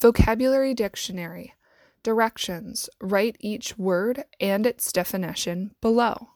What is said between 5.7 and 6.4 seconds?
below.